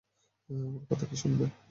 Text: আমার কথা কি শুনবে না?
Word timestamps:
আমার 0.49 0.83
কথা 0.89 1.05
কি 1.05 1.15
শুনবে 1.15 1.43
না? 1.43 1.55